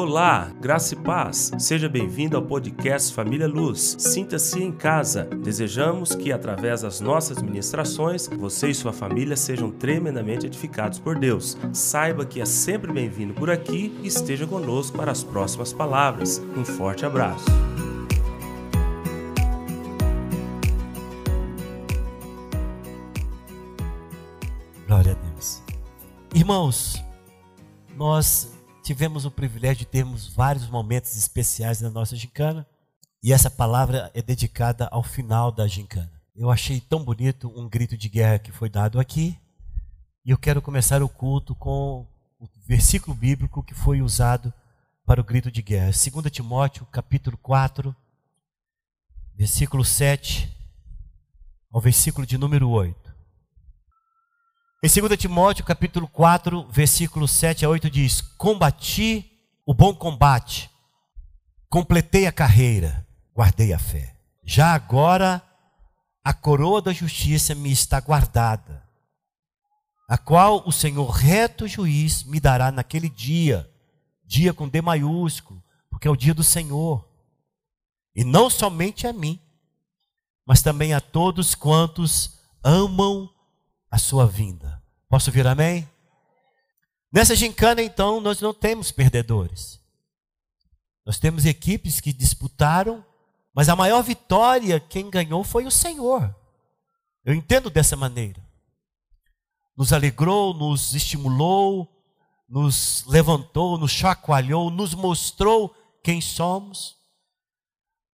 [0.00, 1.50] Olá, graça e paz.
[1.58, 3.96] Seja bem-vindo ao podcast Família Luz.
[3.98, 5.24] Sinta-se em casa.
[5.24, 11.58] Desejamos que, através das nossas ministrações, você e sua família sejam tremendamente edificados por Deus.
[11.72, 16.40] Saiba que é sempre bem-vindo por aqui e esteja conosco para as próximas palavras.
[16.56, 17.46] Um forte abraço.
[24.86, 25.60] Glória a Deus.
[26.32, 27.02] Irmãos,
[27.96, 28.56] nós
[28.88, 32.66] tivemos o privilégio de termos vários momentos especiais na nossa gincana.
[33.22, 36.10] E essa palavra é dedicada ao final da gincana.
[36.34, 39.38] Eu achei tão bonito um grito de guerra que foi dado aqui.
[40.24, 42.06] E eu quero começar o culto com
[42.40, 44.50] o versículo bíblico que foi usado
[45.04, 45.90] para o grito de guerra.
[45.90, 47.94] 2 Timóteo, capítulo 4,
[49.34, 50.50] versículo 7
[51.70, 53.07] ao versículo de número 8.
[54.80, 59.28] Em 2 Timóteo, capítulo 4, versículo 7 a 8 diz: Combati
[59.66, 60.70] o bom combate,
[61.68, 64.16] completei a carreira, guardei a fé.
[64.44, 65.42] Já agora
[66.22, 68.88] a coroa da justiça me está guardada,
[70.08, 73.68] a qual o Senhor reto juiz me dará naquele dia,
[74.24, 77.04] dia com D maiúsculo, porque é o dia do Senhor.
[78.14, 79.40] E não somente a mim,
[80.46, 83.28] mas também a todos quantos amam
[83.90, 84.77] a sua vinda.
[85.08, 85.88] Posso ouvir amém?
[87.10, 89.80] Nessa gincana, então, nós não temos perdedores.
[91.06, 93.04] Nós temos equipes que disputaram,
[93.54, 96.34] mas a maior vitória, quem ganhou foi o Senhor.
[97.24, 98.46] Eu entendo dessa maneira.
[99.74, 101.88] Nos alegrou, nos estimulou,
[102.46, 106.96] nos levantou, nos chacoalhou, nos mostrou quem somos.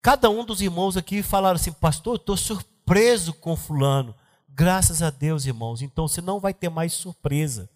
[0.00, 4.14] Cada um dos irmãos aqui falaram assim, pastor, estou surpreso com fulano.
[4.56, 5.82] Graças a Deus, irmãos.
[5.82, 7.68] Então você não vai ter mais surpresa.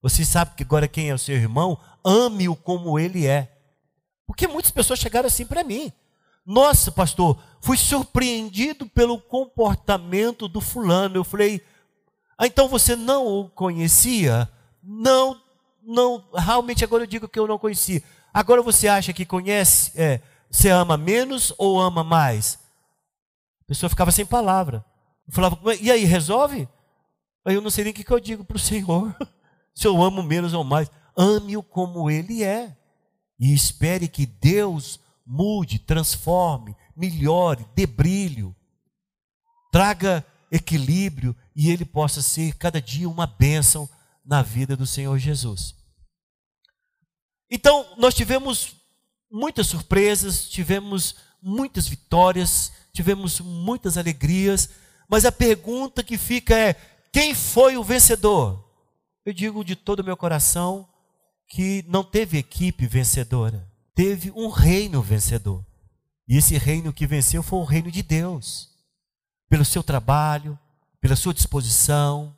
[0.00, 3.52] Você sabe que agora quem é o seu irmão, ame-o como ele é.
[4.26, 5.92] Porque muitas pessoas chegaram assim para mim.
[6.44, 11.16] Nossa, pastor, fui surpreendido pelo comportamento do fulano.
[11.16, 11.62] Eu falei,
[12.38, 14.50] ah, então você não o conhecia?
[14.82, 15.38] Não,
[15.82, 18.02] não, realmente agora eu digo que eu não conhecia.
[18.32, 22.58] Agora você acha que conhece, é, você ama menos ou ama mais?
[23.60, 24.82] A pessoa ficava sem palavra.
[25.26, 26.68] Eu falava, e aí, resolve?
[27.44, 29.16] Aí eu não sei nem o que eu digo para o Senhor.
[29.74, 32.76] Se eu amo menos ou mais, ame-o como ele é.
[33.38, 38.54] E espere que Deus mude, transforme, melhore, dê brilho,
[39.72, 43.88] traga equilíbrio e ele possa ser cada dia uma bênção
[44.24, 45.74] na vida do Senhor Jesus.
[47.50, 48.76] Então, nós tivemos
[49.30, 54.70] muitas surpresas, tivemos muitas vitórias, tivemos muitas alegrias,
[55.12, 56.74] mas a pergunta que fica é:
[57.12, 58.64] quem foi o vencedor?
[59.26, 60.88] Eu digo de todo o meu coração
[61.46, 65.62] que não teve equipe vencedora, teve um reino vencedor.
[66.26, 68.70] E esse reino que venceu foi o reino de Deus.
[69.50, 70.58] Pelo seu trabalho,
[70.98, 72.34] pela sua disposição,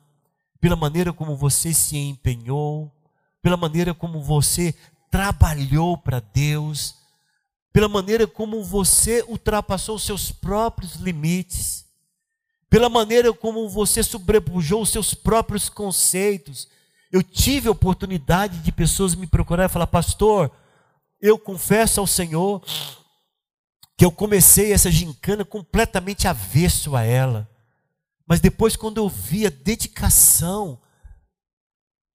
[0.59, 2.91] pela maneira como você se empenhou,
[3.41, 4.75] pela maneira como você
[5.09, 6.93] trabalhou para Deus,
[7.71, 11.84] pela maneira como você ultrapassou os seus próprios limites
[12.75, 16.67] pela maneira como você sobrepujou os seus próprios conceitos.
[17.09, 20.51] Eu tive a oportunidade de pessoas me procurar e falar, pastor,
[21.21, 22.61] eu confesso ao Senhor
[23.97, 27.49] que eu comecei essa gincana completamente avesso a ela.
[28.27, 30.77] Mas depois, quando eu vi a dedicação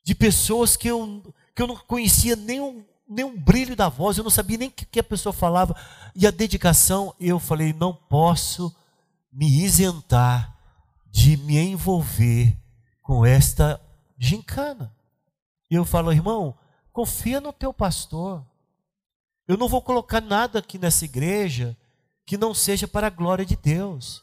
[0.05, 1.23] de pessoas que eu,
[1.57, 4.69] que eu não conhecia nem um, nem um brilho da voz, eu não sabia nem
[4.69, 5.75] o que, que a pessoa falava,
[6.15, 8.77] e a dedicação, eu falei, não posso
[9.33, 10.50] me isentar
[11.11, 12.57] de me envolver
[13.03, 13.81] com esta
[14.19, 14.95] gincana.
[15.71, 16.57] E eu falo, irmão,
[16.93, 18.45] confia no teu pastor.
[19.47, 21.77] Eu não vou colocar nada aqui nessa igreja
[22.25, 24.23] que não seja para a glória de Deus.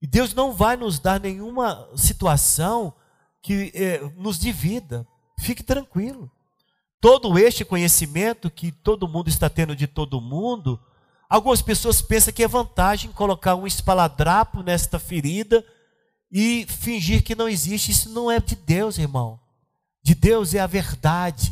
[0.00, 2.94] E Deus não vai nos dar nenhuma situação
[3.40, 5.06] que eh, nos divida.
[5.38, 6.30] Fique tranquilo.
[7.00, 10.80] Todo este conhecimento que todo mundo está tendo de todo mundo,
[11.32, 15.64] Algumas pessoas pensam que é vantagem colocar um espaladrapo nesta ferida
[16.30, 17.90] e fingir que não existe.
[17.90, 19.40] Isso não é de Deus, irmão.
[20.02, 21.50] De Deus é a verdade,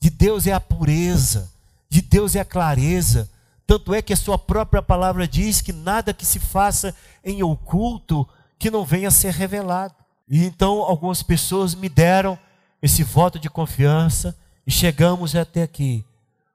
[0.00, 1.48] de Deus é a pureza,
[1.88, 3.30] de Deus é a clareza.
[3.64, 6.92] Tanto é que a sua própria palavra diz que nada que se faça
[7.24, 8.28] em oculto
[8.58, 9.94] que não venha a ser revelado.
[10.28, 12.36] E então algumas pessoas me deram
[12.82, 14.36] esse voto de confiança
[14.66, 16.04] e chegamos até aqui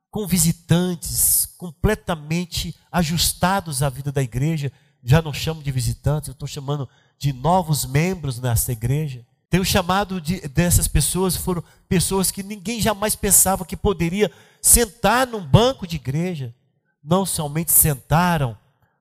[0.10, 4.72] com visitantes completamente ajustados à vida da igreja.
[5.04, 6.88] Já não chamo de visitantes, eu estou chamando
[7.18, 9.26] de novos membros nessa igreja.
[9.50, 14.32] Tem o chamado de, dessas pessoas, foram pessoas que ninguém jamais pensava que poderia
[14.62, 16.54] sentar num banco de igreja.
[17.02, 18.58] Não somente sentaram,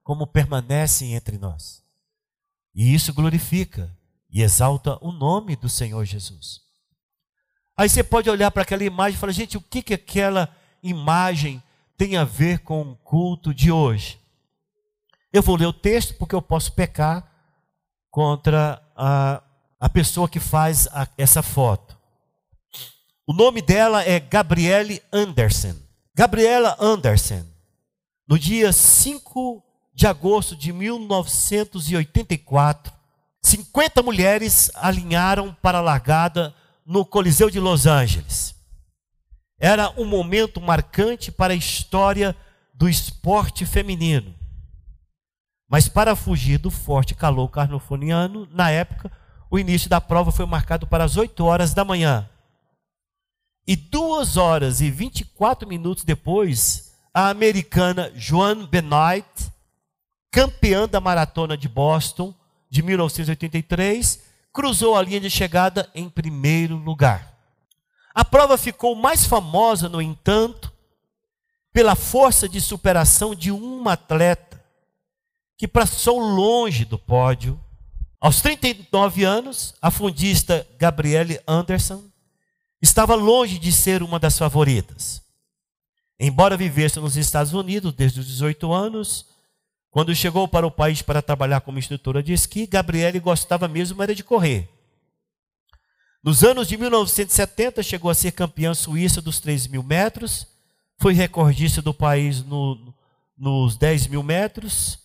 [0.06, 1.82] como permanecem entre nós.
[2.72, 3.92] E isso glorifica
[4.30, 6.60] e exalta o nome do Senhor Jesus.
[7.76, 10.48] Aí você pode olhar para aquela imagem e falar, gente, o que, que aquela
[10.82, 11.62] imagem
[11.96, 14.18] tem a ver com o culto de hoje?
[15.32, 17.30] Eu vou ler o texto porque eu posso pecar
[18.10, 19.42] contra a,
[19.78, 21.96] a pessoa que faz a, essa foto.
[23.26, 25.76] O nome dela é Gabriele Anderson.
[26.14, 27.44] Gabriela Anderson,
[28.26, 29.62] no dia 5
[29.92, 32.90] de agosto de 1984,
[33.42, 36.54] 50 mulheres alinharam para a largada
[36.86, 38.55] no Coliseu de Los Angeles.
[39.58, 42.36] Era um momento marcante para a história
[42.74, 44.34] do esporte feminino.
[45.68, 49.10] Mas para fugir do forte calor carnofoniano, na época,
[49.50, 52.28] o início da prova foi marcado para as 8 horas da manhã.
[53.66, 59.26] E duas horas e 24 minutos depois, a americana Joan Benoit,
[60.30, 62.32] campeã da maratona de Boston
[62.70, 67.35] de 1983, cruzou a linha de chegada em primeiro lugar.
[68.16, 70.72] A prova ficou mais famosa, no entanto,
[71.70, 74.64] pela força de superação de uma atleta
[75.54, 77.60] que passou longe do pódio.
[78.18, 82.04] Aos 39 anos, a fundista Gabrielle Anderson
[82.80, 85.20] estava longe de ser uma das favoritas.
[86.18, 89.26] Embora vivesse nos Estados Unidos desde os 18 anos,
[89.90, 94.14] quando chegou para o país para trabalhar como instrutora de esqui, Gabriele gostava mesmo era
[94.14, 94.70] de correr.
[96.26, 100.44] Nos anos de 1970, chegou a ser campeã suíça dos 3 mil metros,
[100.98, 102.92] foi recordista do país no,
[103.38, 104.98] nos 10 mil metros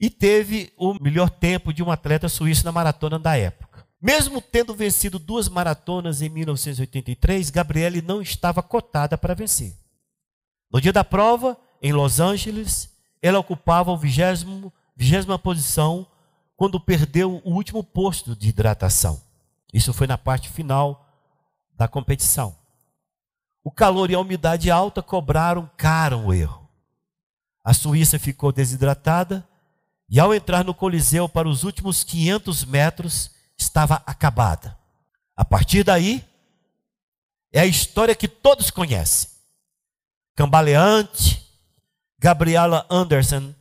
[0.00, 3.86] e teve o melhor tempo de um atleta suíço na maratona da época.
[4.00, 9.76] Mesmo tendo vencido duas maratonas em 1983, Gabriele não estava cotada para vencer.
[10.72, 12.88] No dia da prova, em Los Angeles,
[13.20, 13.98] ela ocupava a
[14.96, 16.06] vigésima posição
[16.60, 19.18] quando perdeu o último posto de hidratação.
[19.72, 21.08] Isso foi na parte final
[21.74, 22.54] da competição.
[23.64, 26.68] O calor e a umidade alta cobraram caro o erro.
[27.64, 29.42] A Suíça ficou desidratada
[30.06, 34.76] e, ao entrar no Coliseu para os últimos 500 metros, estava acabada.
[35.34, 36.22] A partir daí,
[37.50, 39.30] é a história que todos conhecem.
[40.36, 41.42] Cambaleante,
[42.18, 43.54] Gabriela Anderson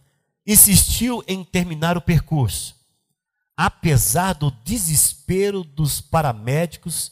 [0.45, 2.77] insistiu em terminar o percurso,
[3.61, 7.11] apesar do desespero dos paramédicos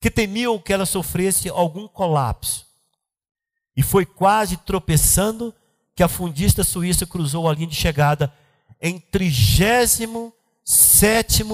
[0.00, 2.66] que temiam que ela sofresse algum colapso.
[3.76, 5.54] E foi quase tropeçando
[5.94, 8.34] que a fundista suíça cruzou a linha de chegada
[8.80, 11.44] em 37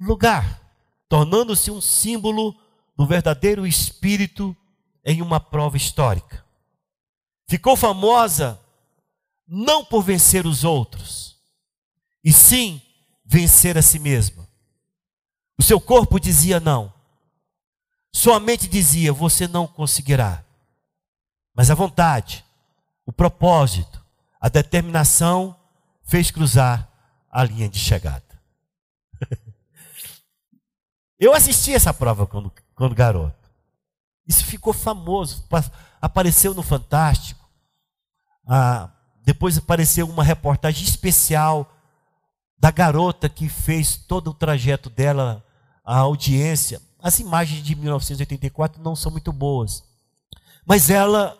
[0.00, 0.60] lugar,
[1.08, 2.56] tornando-se um símbolo
[2.96, 4.56] do verdadeiro espírito
[5.04, 6.44] em uma prova histórica.
[7.46, 8.60] Ficou famosa
[9.46, 11.36] não por vencer os outros,
[12.24, 12.82] e sim
[13.26, 14.48] vencer a si mesma.
[15.58, 16.92] O seu corpo dizia não,
[18.12, 20.44] sua mente dizia você não conseguirá,
[21.54, 22.44] mas a vontade,
[23.04, 24.02] o propósito,
[24.40, 25.58] a determinação
[26.02, 26.88] fez cruzar
[27.30, 28.24] a linha de chegada.
[31.18, 33.50] Eu assisti essa prova quando, quando garoto.
[34.26, 35.46] Isso ficou famoso,
[36.00, 37.48] apareceu no Fantástico.
[38.46, 38.90] Ah,
[39.22, 41.75] depois apareceu uma reportagem especial
[42.58, 45.44] da garota que fez todo o trajeto dela,
[45.84, 46.80] a audiência.
[46.98, 49.84] As imagens de 1984 não são muito boas.
[50.64, 51.38] Mas ela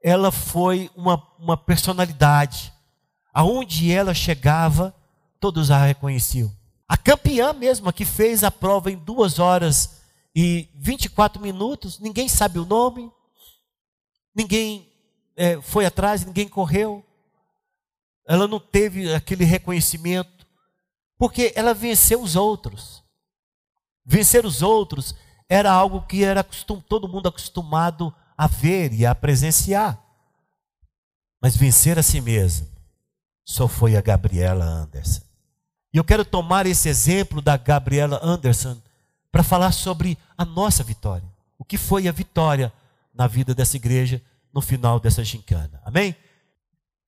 [0.00, 2.72] ela foi uma, uma personalidade.
[3.34, 4.94] Aonde ela chegava,
[5.40, 6.52] todos a reconheciam.
[6.88, 10.00] A campeã mesma, que fez a prova em duas horas
[10.34, 13.10] e 24 minutos, ninguém sabe o nome,
[14.34, 14.88] ninguém
[15.36, 17.04] é, foi atrás, ninguém correu
[18.28, 20.37] ela não teve aquele reconhecimento,
[21.18, 23.02] porque ela venceu os outros.
[24.04, 25.14] Vencer os outros
[25.48, 30.00] era algo que era todo mundo acostumado a ver e a presenciar.
[31.42, 32.68] Mas vencer a si mesmo
[33.44, 35.22] só foi a Gabriela Anderson.
[35.92, 38.80] E eu quero tomar esse exemplo da Gabriela Anderson
[39.32, 41.26] para falar sobre a nossa vitória.
[41.58, 42.72] O que foi a vitória
[43.14, 44.22] na vida dessa igreja
[44.52, 45.80] no final dessa gincana.
[45.84, 46.14] Amém?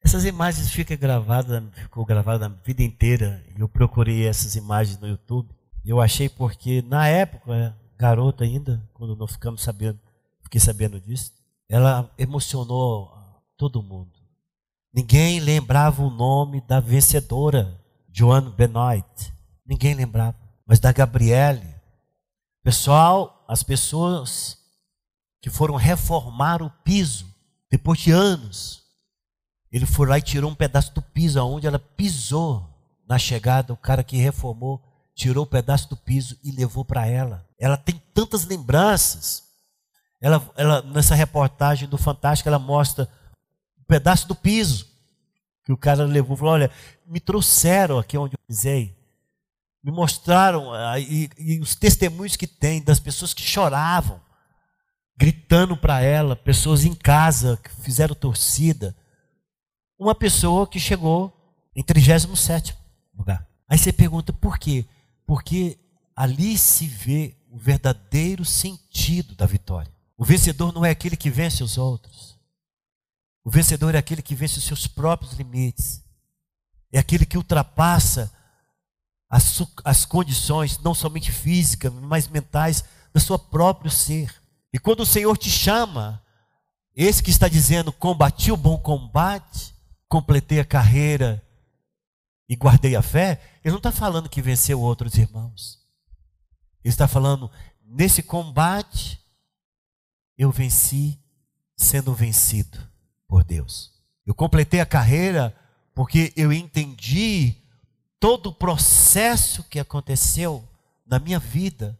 [0.03, 3.45] Essas imagens ficam gravadas, ficou gravada a vida inteira.
[3.57, 5.49] Eu procurei essas imagens no YouTube.
[5.85, 9.99] Eu achei porque na época, garota ainda, quando nós ficamos sabendo,
[10.43, 11.33] fiquei sabendo disso,
[11.69, 13.13] ela emocionou
[13.57, 14.11] todo mundo.
[14.93, 17.79] Ninguém lembrava o nome da vencedora,
[18.13, 19.33] Joan Benoit.
[19.65, 20.37] Ninguém lembrava.
[20.67, 21.75] mas da Gabriele.
[22.63, 24.59] Pessoal, as pessoas
[25.41, 27.27] que foram reformar o piso,
[27.71, 28.83] depois de anos,
[29.73, 32.69] ele foi lá e tirou um pedaço do piso, aonde ela pisou
[33.09, 34.83] na chegada, o cara que reformou,
[35.15, 37.47] tirou o um pedaço do piso e levou para ela.
[37.59, 39.45] Ela tem tantas lembranças.
[40.21, 43.09] Ela, ela, nessa reportagem do Fantástico, ela mostra
[43.79, 44.87] um pedaço do piso
[45.65, 46.37] que o cara levou.
[46.37, 46.71] Falou: Olha,
[47.07, 49.01] me trouxeram aqui onde eu pisei
[49.83, 54.21] me mostraram ah, e, e os testemunhos que tem das pessoas que choravam,
[55.17, 58.95] gritando para ela, pessoas em casa que fizeram torcida.
[60.01, 61.31] Uma pessoa que chegou
[61.77, 62.75] em 37
[63.15, 63.47] lugar.
[63.69, 64.87] Aí você pergunta por quê?
[65.27, 65.79] Porque
[66.17, 69.93] ali se vê o verdadeiro sentido da vitória.
[70.17, 72.39] O vencedor não é aquele que vence os outros.
[73.45, 76.03] O vencedor é aquele que vence os seus próprios limites.
[76.91, 78.33] É aquele que ultrapassa
[79.29, 84.35] as, as condições, não somente físicas, mas mentais, do seu próprio ser.
[84.73, 86.23] E quando o Senhor te chama,
[86.97, 89.75] esse que está dizendo: combati o bom combate,
[90.11, 91.43] completei a carreira
[92.49, 95.79] e guardei a fé, ele não está falando que venceu outros irmãos.
[96.83, 97.49] Ele está falando:
[97.83, 99.21] nesse combate,
[100.37, 101.19] eu venci
[101.77, 102.79] sendo vencido
[103.29, 103.93] por Deus.
[104.27, 105.57] Eu completei a carreira
[105.95, 107.57] porque eu entendi
[108.19, 110.69] todo o processo que aconteceu
[111.07, 111.99] na minha vida,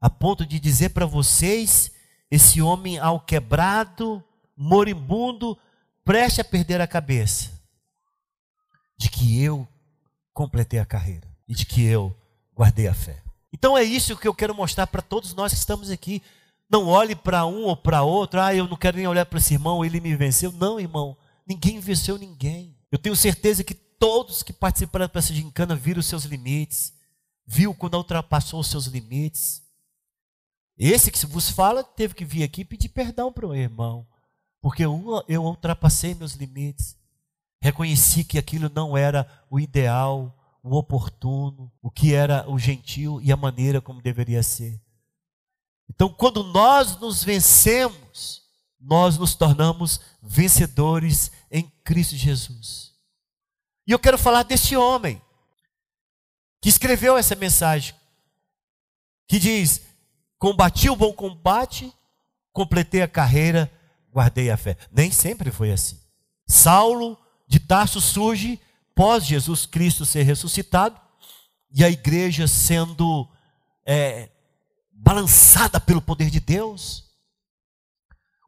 [0.00, 1.92] a ponto de dizer para vocês:
[2.28, 4.22] esse homem ao quebrado,
[4.56, 5.56] moribundo,
[6.06, 7.50] preste a perder a cabeça,
[8.96, 9.66] de que eu
[10.32, 12.16] completei a carreira e de que eu
[12.54, 13.20] guardei a fé.
[13.52, 16.22] Então é isso que eu quero mostrar para todos nós que estamos aqui.
[16.70, 19.54] Não olhe para um ou para outro, ah, eu não quero nem olhar para esse
[19.54, 20.52] irmão, ele me venceu.
[20.52, 22.78] Não, irmão, ninguém venceu ninguém.
[22.92, 26.92] Eu tenho certeza que todos que participaram dessa gincana viram os seus limites,
[27.44, 29.60] viu quando ultrapassou os seus limites.
[30.78, 34.06] Esse que vos fala teve que vir aqui pedir perdão para o irmão,
[34.66, 36.96] porque eu, eu ultrapassei meus limites,
[37.62, 43.30] reconheci que aquilo não era o ideal, o oportuno, o que era o gentil e
[43.30, 44.82] a maneira como deveria ser.
[45.88, 48.42] Então, quando nós nos vencemos,
[48.80, 52.92] nós nos tornamos vencedores em Cristo Jesus.
[53.86, 55.22] E eu quero falar desse homem
[56.60, 57.94] que escreveu essa mensagem,
[59.28, 59.82] que diz:
[60.40, 61.94] Combati o bom combate,
[62.52, 63.70] completei a carreira,
[64.16, 64.78] guardei a fé.
[64.90, 66.00] Nem sempre foi assim.
[66.46, 68.58] Saulo de Tarso surge
[68.94, 70.98] pós Jesus Cristo ser ressuscitado
[71.70, 73.28] e a igreja sendo
[73.84, 74.30] é,
[74.90, 77.04] balançada pelo poder de Deus.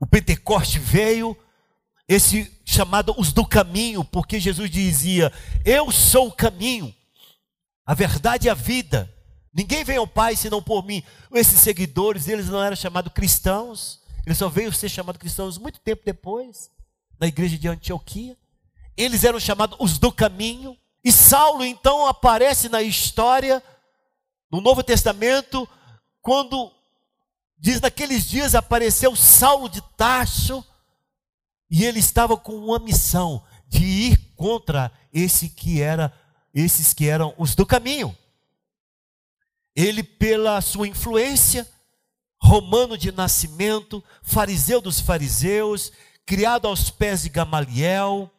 [0.01, 1.37] O Pentecoste veio,
[2.09, 5.31] esse chamado os do caminho, porque Jesus dizia:
[5.67, 6.95] Eu sou o caminho,
[7.85, 9.13] a verdade e a vida.
[9.53, 11.03] Ninguém vem ao Pai senão por mim.
[11.33, 13.98] Esses seguidores, eles não eram chamados cristãos,
[14.29, 16.71] eles só veio ser chamados cristãos muito tempo depois,
[17.19, 18.37] na igreja de Antioquia.
[18.95, 20.77] Eles eram chamados os do caminho.
[21.03, 23.63] E Saulo então aparece na história,
[24.53, 25.67] no Novo Testamento,
[26.21, 26.71] quando
[27.57, 30.63] diz naqueles dias apareceu Saulo de Tarso
[31.71, 36.13] e ele estava com uma missão de ir contra esse que era
[36.53, 38.15] esses que eram os do caminho.
[39.75, 41.67] Ele pela sua influência,
[42.41, 45.93] romano de nascimento, fariseu dos fariseus,
[46.25, 48.31] criado aos pés de Gamaliel,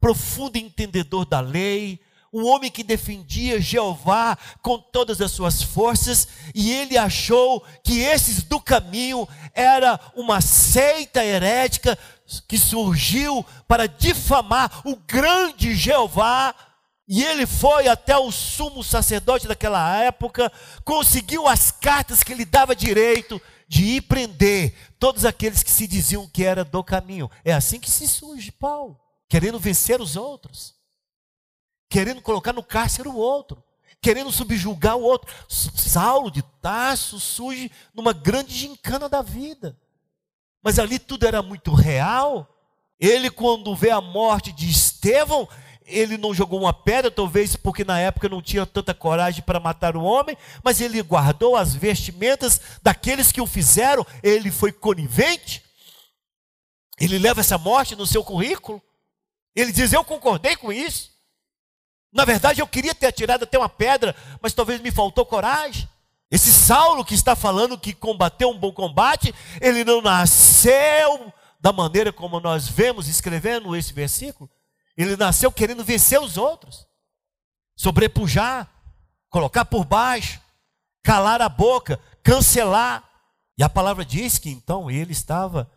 [0.00, 2.00] profundo entendedor da lei,
[2.32, 8.42] um homem que defendia Jeová com todas as suas forças, e ele achou que esses
[8.42, 11.98] do caminho era uma seita herética
[12.46, 16.54] que surgiu para difamar o grande Jeová,
[17.08, 20.50] e ele foi até o sumo sacerdote daquela época,
[20.84, 26.26] conseguiu as cartas que lhe dava direito de ir prender todos aqueles que se diziam
[26.26, 27.30] que era do caminho.
[27.44, 28.98] É assim que se surge Paulo,
[29.28, 30.74] querendo vencer os outros,
[31.88, 33.62] querendo colocar no cárcere o outro,
[34.00, 35.32] querendo subjugar o outro.
[35.48, 39.78] Saulo de Tarso surge numa grande gincana da vida.
[40.60, 42.52] Mas ali tudo era muito real.
[42.98, 45.48] Ele, quando vê a morte de Estevão,
[45.86, 49.96] ele não jogou uma pedra, talvez porque na época não tinha tanta coragem para matar
[49.96, 55.62] o homem, mas ele guardou as vestimentas daqueles que o fizeram, ele foi conivente.
[56.98, 58.82] Ele leva essa morte no seu currículo.
[59.54, 61.10] Ele diz: Eu concordei com isso.
[62.12, 65.88] Na verdade, eu queria ter atirado até uma pedra, mas talvez me faltou coragem.
[66.30, 72.12] Esse Saulo que está falando que combateu um bom combate, ele não nasceu da maneira
[72.12, 74.50] como nós vemos escrevendo esse versículo.
[74.96, 76.86] Ele nasceu querendo vencer os outros,
[77.76, 78.70] sobrepujar,
[79.28, 80.40] colocar por baixo,
[81.02, 83.04] calar a boca, cancelar.
[83.58, 85.70] E a palavra diz que então ele estava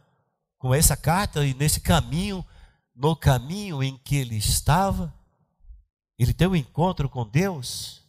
[0.58, 2.46] com essa carta e nesse caminho,
[2.96, 5.14] no caminho em que ele estava,
[6.18, 8.04] ele tem um encontro com Deus.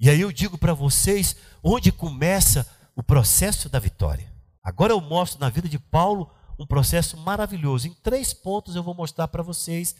[0.00, 4.32] E aí eu digo para vocês onde começa o processo da vitória.
[4.62, 7.86] Agora eu mostro na vida de Paulo um processo maravilhoso.
[7.86, 9.94] Em três pontos eu vou mostrar para vocês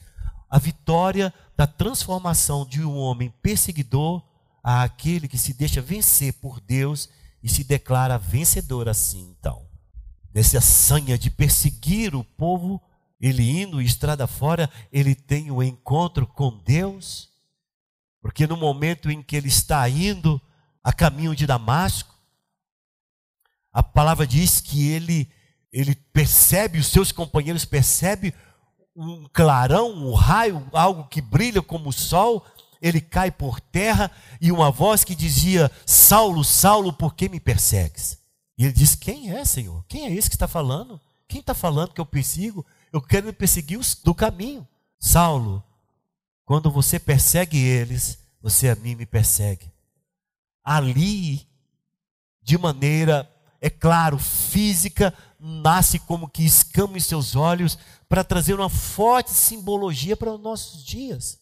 [0.51, 4.23] a vitória da transformação de um homem perseguidor
[4.63, 7.09] a aquele que se deixa vencer por Deus
[7.43, 9.67] e se declara vencedor assim, então.
[10.35, 12.81] Nessa sanha de perseguir o povo,
[13.21, 17.29] ele indo estrada fora, ele tem o encontro com Deus,
[18.21, 20.41] porque no momento em que ele está indo
[20.83, 22.15] a caminho de Damasco,
[23.73, 25.31] a palavra diz que ele
[25.73, 28.33] ele percebe, os seus companheiros percebem
[28.97, 32.45] um clarão, um raio, algo que brilha como o sol,
[32.81, 34.11] ele cai por terra
[34.41, 38.19] e uma voz que dizia: Saulo, Saulo, por que me persegues?
[38.57, 39.85] E ele diz: Quem é, Senhor?
[39.89, 41.01] Quem é esse que está falando?
[41.29, 42.65] Quem está falando que eu persigo?
[42.93, 44.67] Eu quero perseguir os do caminho.
[44.99, 45.63] Saulo,
[46.45, 49.71] quando você persegue eles, você a mim me persegue.
[50.65, 51.47] Ali,
[52.43, 58.71] de maneira, é claro, física, nasce como que escama em seus olhos para trazer uma
[58.71, 61.39] forte simbologia para os nossos dias.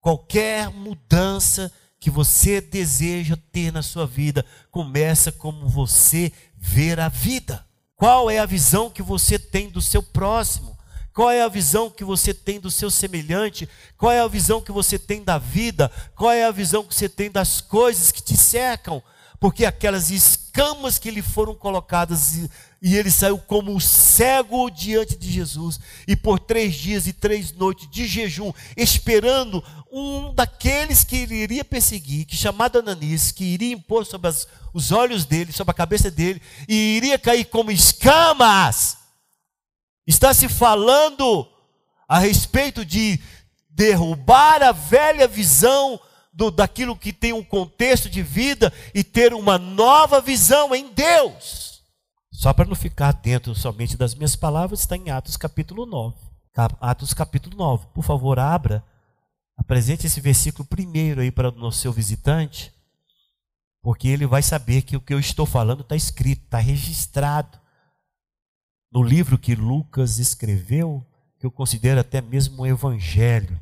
[0.00, 7.64] Qualquer mudança que você deseja ter na sua vida começa como você ver a vida.
[7.96, 10.76] Qual é a visão que você tem do seu próximo?
[11.14, 13.68] Qual é a visão que você tem do seu semelhante?
[13.96, 15.90] Qual é a visão que você tem da vida?
[16.14, 19.02] Qual é a visão que você tem das coisas que te cercam?
[19.40, 20.43] Porque aquelas escamas
[21.00, 22.48] que lhe foram colocadas
[22.80, 27.88] e ele saiu como cego diante de Jesus, e por três dias e três noites
[27.90, 34.04] de jejum, esperando um daqueles que ele iria perseguir, que chamado Ananias, que iria impor
[34.04, 38.98] sobre as, os olhos dele, sobre a cabeça dele, e iria cair como escamas.
[40.06, 41.48] Está se falando
[42.06, 43.18] a respeito de
[43.70, 45.98] derrubar a velha visão
[46.34, 51.82] do, daquilo que tem um contexto de vida e ter uma nova visão em Deus.
[52.30, 56.16] Só para não ficar atento somente das minhas palavras, está em Atos capítulo 9.
[56.80, 57.86] Atos capítulo 9.
[57.94, 58.84] Por favor, abra.
[59.56, 62.72] Apresente esse versículo primeiro aí para o seu visitante,
[63.80, 67.56] porque ele vai saber que o que eu estou falando está escrito, está registrado
[68.90, 71.06] no livro que Lucas escreveu,
[71.38, 73.60] que eu considero até mesmo um evangelho,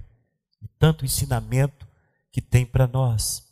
[0.62, 1.86] e tanto ensinamento
[2.32, 3.42] que tem para nós.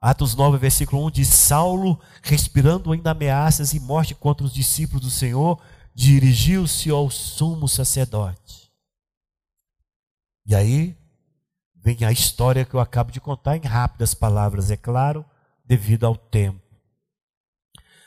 [0.00, 5.10] Atos 9, versículo 1 diz: Saulo, respirando ainda ameaças e morte contra os discípulos do
[5.10, 5.60] Senhor,
[5.94, 8.72] dirigiu-se ao sumo sacerdote.
[10.46, 10.96] E aí
[11.76, 15.24] vem a história que eu acabo de contar em rápidas palavras, é claro,
[15.64, 16.60] devido ao tempo.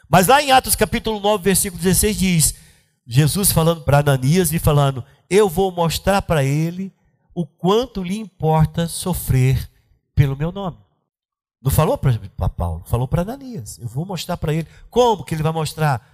[0.09, 2.55] Mas lá em Atos capítulo 9, versículo 16 diz:
[3.05, 6.91] Jesus falando para Ananias e falando: Eu vou mostrar para ele
[7.35, 9.71] o quanto lhe importa sofrer
[10.15, 10.77] pelo meu nome.
[11.61, 13.79] Não falou para Paulo, falou para Ananias.
[13.79, 14.67] Eu vou mostrar para ele.
[14.89, 16.05] Como que ele vai mostrar?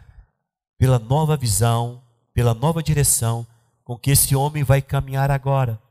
[0.77, 2.01] Pela nova visão,
[2.33, 3.45] pela nova direção
[3.83, 5.81] com que esse homem vai caminhar agora.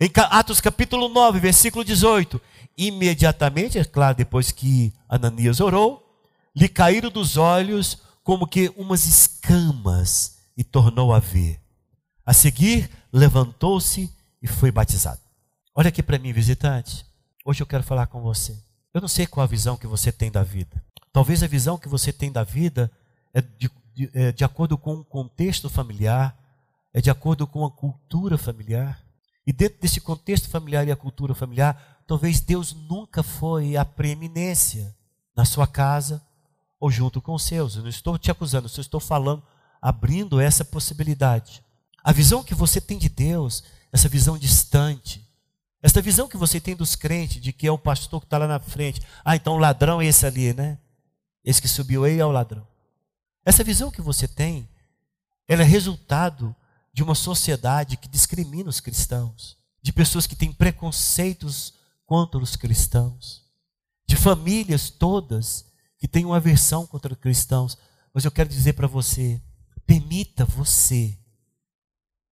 [0.00, 2.40] Em Atos capítulo 9, versículo 18.
[2.78, 6.06] Imediatamente, é claro, depois que Ananias orou,
[6.54, 11.60] lhe caíram dos olhos como que umas escamas e tornou a ver.
[12.24, 14.08] A seguir, levantou-se
[14.40, 15.20] e foi batizado.
[15.74, 17.04] Olha aqui para mim, visitante.
[17.50, 18.56] Hoje eu quero falar com você.
[18.94, 20.80] Eu não sei qual a visão que você tem da vida.
[21.12, 22.88] Talvez a visão que você tem da vida
[23.34, 26.38] é de, de, é de acordo com o um contexto familiar,
[26.94, 29.02] é de acordo com a cultura familiar.
[29.44, 34.96] E dentro desse contexto familiar e a cultura familiar, talvez Deus nunca foi a preeminência
[35.34, 36.22] na sua casa
[36.78, 37.74] ou junto com os seus.
[37.74, 39.42] Eu não estou te acusando, eu estou falando,
[39.82, 41.64] abrindo essa possibilidade.
[42.04, 45.28] A visão que você tem de Deus, essa visão distante,
[45.82, 48.46] esta visão que você tem dos crentes, de que é o pastor que está lá
[48.46, 49.00] na frente.
[49.24, 50.78] Ah, então o ladrão é esse ali, né?
[51.42, 52.66] Esse que subiu aí é o ladrão.
[53.44, 54.68] Essa visão que você tem,
[55.48, 56.54] ela é resultado
[56.92, 63.46] de uma sociedade que discrimina os cristãos, de pessoas que têm preconceitos contra os cristãos,
[64.06, 65.64] de famílias todas
[65.98, 67.78] que têm uma aversão contra os cristãos.
[68.12, 69.40] Mas eu quero dizer para você,
[69.86, 71.16] permita você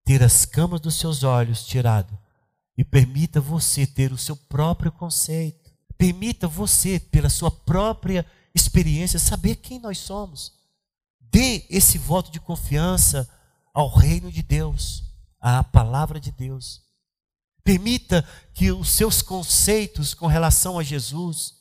[0.04, 2.18] ter as camas dos seus olhos tirado
[2.78, 5.68] e permita você ter o seu próprio conceito.
[5.98, 10.52] Permita você, pela sua própria experiência, saber quem nós somos.
[11.20, 13.28] Dê esse voto de confiança
[13.74, 15.02] ao reino de Deus,
[15.40, 16.80] à palavra de Deus.
[17.64, 21.54] Permita que os seus conceitos com relação a Jesus,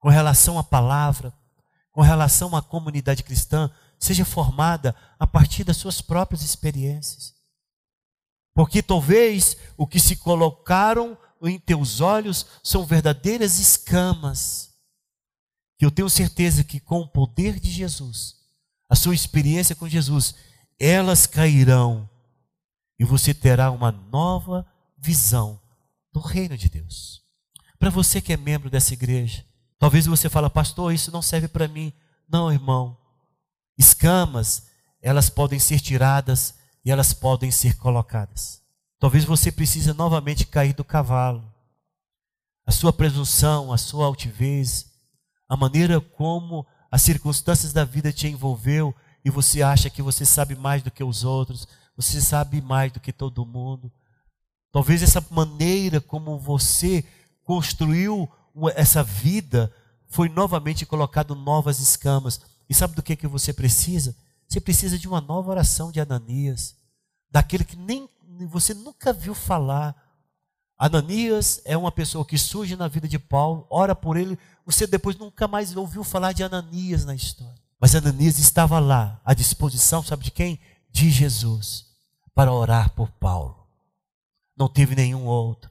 [0.00, 1.32] com relação à palavra,
[1.92, 7.37] com relação à comunidade cristã, seja formada a partir das suas próprias experiências.
[8.58, 14.74] Porque talvez o que se colocaram em teus olhos são verdadeiras escamas.
[15.78, 18.34] Que eu tenho certeza que com o poder de Jesus,
[18.88, 20.34] a sua experiência com Jesus,
[20.76, 22.10] elas cairão
[22.98, 24.66] e você terá uma nova
[24.98, 25.62] visão
[26.12, 27.22] do reino de Deus.
[27.78, 29.46] Para você que é membro dessa igreja,
[29.78, 31.92] talvez você fale, pastor, isso não serve para mim.
[32.28, 32.98] Não, irmão.
[33.78, 34.66] Escamas,
[35.00, 38.62] elas podem ser tiradas e elas podem ser colocadas.
[38.98, 41.52] Talvez você precise novamente cair do cavalo.
[42.66, 44.86] A sua presunção, a sua altivez,
[45.48, 50.54] a maneira como as circunstâncias da vida te envolveu e você acha que você sabe
[50.56, 53.90] mais do que os outros, você sabe mais do que todo mundo.
[54.70, 57.04] Talvez essa maneira como você
[57.42, 58.30] construiu
[58.74, 59.72] essa vida
[60.08, 62.40] foi novamente colocado novas escamas.
[62.68, 64.16] E sabe do que que você precisa?
[64.48, 66.74] Você precisa de uma nova oração de Ananias,
[67.30, 68.08] daquele que nem
[68.48, 69.94] você nunca viu falar.
[70.78, 75.16] Ananias é uma pessoa que surge na vida de Paulo, ora por ele, você depois
[75.16, 77.60] nunca mais ouviu falar de Ananias na história.
[77.78, 80.58] Mas Ananias estava lá, à disposição, sabe de quem?
[80.90, 81.86] De Jesus,
[82.34, 83.66] para orar por Paulo.
[84.56, 85.70] Não teve nenhum outro.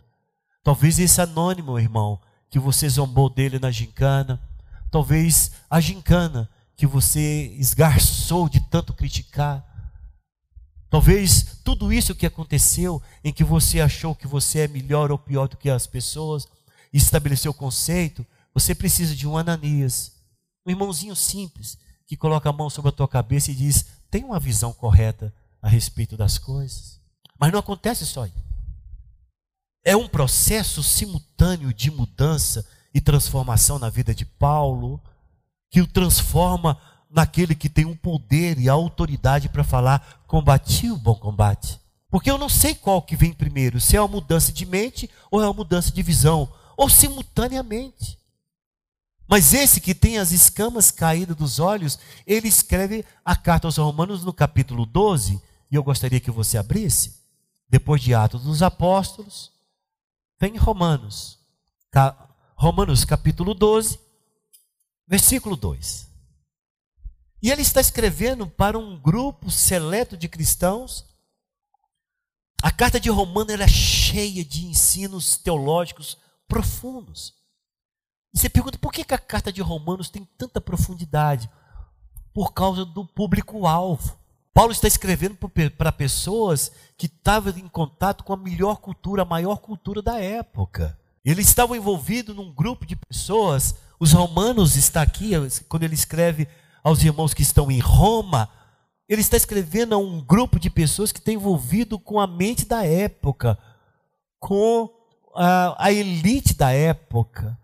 [0.63, 4.39] Talvez esse anônimo, irmão, que você zombou dele na gincana,
[4.91, 9.65] talvez a gincana que você esgarçou de tanto criticar,
[10.89, 15.47] talvez tudo isso que aconteceu em que você achou que você é melhor ou pior
[15.47, 16.47] do que as pessoas,
[16.93, 20.13] estabeleceu o conceito, você precisa de um Ananias,
[20.65, 24.39] um irmãozinho simples, que coloca a mão sobre a tua cabeça e diz: tem uma
[24.39, 27.01] visão correta a respeito das coisas.
[27.39, 28.33] Mas não acontece só aí.
[29.83, 35.01] É um processo simultâneo de mudança e transformação na vida de Paulo,
[35.69, 36.77] que o transforma
[37.09, 41.79] naquele que tem o um poder e a autoridade para falar: combati o bom combate.
[42.09, 45.41] Porque eu não sei qual que vem primeiro, se é uma mudança de mente ou
[45.41, 48.17] é uma mudança de visão, ou simultaneamente.
[49.27, 54.23] Mas esse que tem as escamas caídas dos olhos, ele escreve a carta aos Romanos
[54.23, 57.17] no capítulo 12, e eu gostaria que você abrisse,
[57.69, 59.51] depois de Atos dos Apóstolos,
[60.39, 61.39] vem Romanos,
[62.55, 63.99] Romanos capítulo 12,
[65.07, 66.07] versículo 2.
[67.41, 71.05] E ele está escrevendo para um grupo seleto de cristãos.
[72.61, 76.17] A carta de Romanos é cheia de ensinos teológicos
[76.47, 77.35] profundos.
[78.33, 81.49] Você pergunta por que, a carta de Romanos tem tanta profundidade?
[82.33, 84.17] Por causa do público-alvo.
[84.53, 85.37] Paulo está escrevendo
[85.77, 90.99] para pessoas que estavam em contato com a melhor cultura, a maior cultura da época.
[91.27, 93.75] Ele estava envolvido num grupo de pessoas.
[93.99, 95.31] Os romanos está aqui
[95.67, 96.47] quando ele escreve
[96.81, 98.49] aos irmãos que estão em Roma.
[99.09, 102.85] Ele está escrevendo a um grupo de pessoas que está envolvido com a mente da
[102.85, 103.59] época,
[104.39, 104.89] com
[105.35, 107.59] a, a elite da época.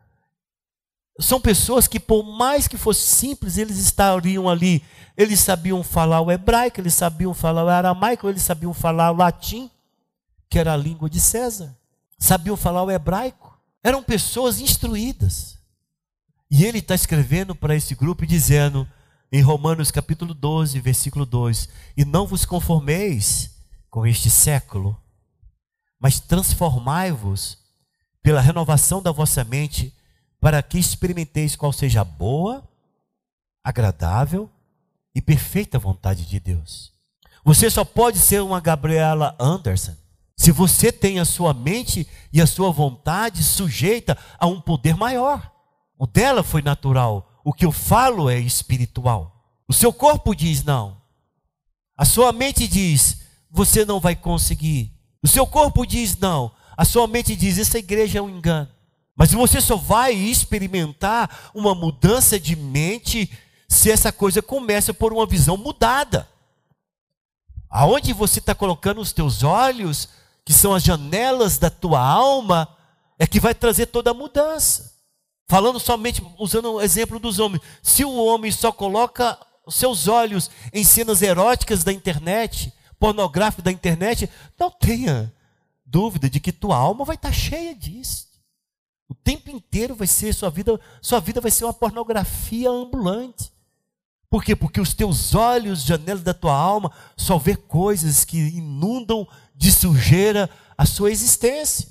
[1.18, 4.84] São pessoas que, por mais que fosse simples, eles estariam ali.
[5.16, 9.72] Eles sabiam falar o hebraico, eles sabiam falar o aramaico, eles sabiam falar o latim,
[10.50, 11.74] que era a língua de César.
[12.20, 13.53] Sabiam falar o hebraico.
[13.84, 15.58] Eram pessoas instruídas.
[16.50, 18.88] E ele está escrevendo para esse grupo dizendo,
[19.32, 21.68] em Romanos capítulo 12, versículo 2:
[21.98, 23.52] E não vos conformeis
[23.90, 24.96] com este século,
[26.00, 27.58] mas transformai-vos
[28.22, 29.94] pela renovação da vossa mente
[30.40, 32.64] para que experimenteis qual seja a boa,
[33.64, 34.50] agradável
[35.14, 36.94] e perfeita vontade de Deus.
[37.44, 39.96] Você só pode ser uma Gabriela Anderson
[40.36, 45.52] se você tem a sua mente e a sua vontade sujeita a um poder maior.
[45.98, 49.34] O dela foi natural, o que eu falo é espiritual.
[49.68, 51.02] O seu corpo diz não.
[51.96, 54.92] A sua mente diz, você não vai conseguir.
[55.22, 56.52] O seu corpo diz não.
[56.76, 58.70] A sua mente diz, essa igreja é um engano.
[59.16, 63.32] Mas você só vai experimentar uma mudança de mente
[63.70, 66.28] se essa coisa começa por uma visão mudada.
[67.70, 70.10] Aonde você está colocando os teus olhos,
[70.46, 72.68] que são as janelas da tua alma,
[73.18, 74.94] é que vai trazer toda a mudança.
[75.48, 77.62] Falando somente, usando o exemplo dos homens.
[77.82, 83.72] Se o homem só coloca os seus olhos em cenas eróticas da internet, pornográficas da
[83.72, 84.30] internet,
[84.60, 85.34] não tenha
[85.86, 88.28] dúvida de que tua alma vai estar cheia disso.
[89.08, 93.52] O tempo inteiro vai ser sua vida, sua vida vai ser uma pornografia ambulante.
[94.30, 94.56] Por quê?
[94.56, 100.50] Porque os teus olhos, janelas da tua alma, só vê coisas que inundam de sujeira
[100.78, 101.88] a sua existência.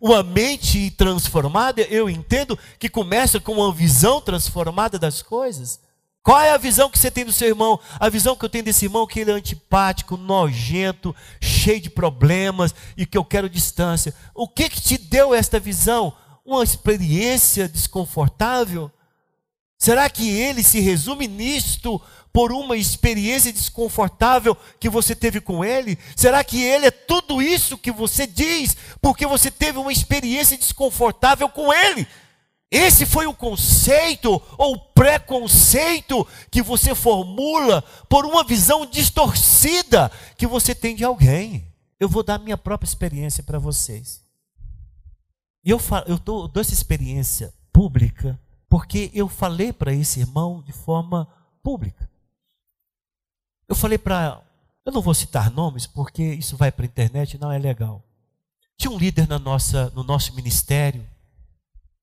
[0.00, 5.80] Uma mente transformada, eu entendo que começa com uma visão transformada das coisas.
[6.22, 7.78] Qual é a visão que você tem do seu irmão?
[8.00, 12.74] A visão que eu tenho desse irmão que ele é antipático, nojento, cheio de problemas
[12.96, 14.14] e que eu quero distância.
[14.34, 16.16] O que que te deu esta visão?
[16.44, 18.90] Uma experiência desconfortável?
[19.78, 22.00] Será que ele se resume nisto
[22.34, 25.96] por uma experiência desconfortável que você teve com ele?
[26.16, 31.48] Será que ele é tudo isso que você diz porque você teve uma experiência desconfortável
[31.48, 32.04] com ele?
[32.68, 40.74] Esse foi o conceito ou preconceito que você formula por uma visão distorcida que você
[40.74, 41.72] tem de alguém.
[42.00, 44.24] Eu vou dar minha própria experiência para vocês.
[45.64, 50.72] E eu, eu dou, dou essa experiência pública porque eu falei para esse irmão de
[50.72, 51.28] forma
[51.62, 52.12] pública.
[53.68, 54.40] Eu falei para.
[54.84, 58.04] Eu não vou citar nomes porque isso vai para a internet não é legal.
[58.76, 61.06] Tinha um líder na nossa, no nosso ministério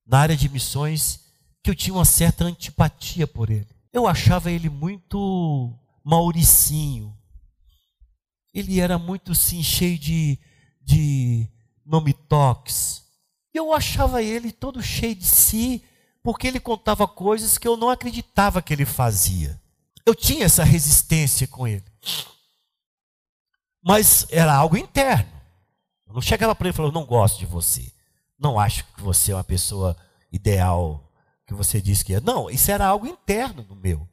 [0.06, 1.22] na área de missões
[1.64, 3.68] que eu tinha uma certa antipatia por ele.
[3.94, 7.16] Eu achava ele muito mauricinho.
[8.54, 10.38] Ele era muito sim cheio de,
[10.82, 11.48] de
[11.86, 13.04] nome toques.
[13.54, 15.84] Eu achava ele todo cheio de si,
[16.24, 19.61] porque ele contava coisas que eu não acreditava que ele fazia.
[20.06, 21.86] Eu tinha essa resistência com ele.
[23.84, 25.32] Mas era algo interno.
[26.08, 27.92] Eu não chegava para ele e falava, não gosto de você
[28.42, 29.96] não acho que você é uma pessoa
[30.32, 31.08] ideal,
[31.46, 32.20] que você diz que é.
[32.20, 34.10] Não, isso era algo interno no meu.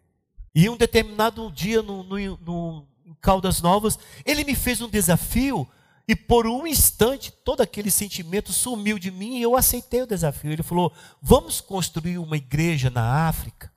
[0.55, 5.66] E um determinado dia no, no, no, em Caldas Novas, ele me fez um desafio
[6.07, 10.53] e por um instante todo aquele sentimento sumiu de mim e eu aceitei o desafio.
[10.53, 13.72] Ele falou: Vamos construir uma igreja na África.